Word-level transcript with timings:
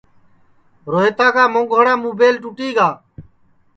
روہیتا 0.91 1.27
کا 1.35 1.43
مونٚگوڑا 1.53 1.93
مُبیل 2.03 2.35
ٹُوٹی 2.41 2.69
گا 2.77 2.89